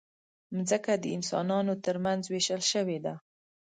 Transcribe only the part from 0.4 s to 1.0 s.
مځکه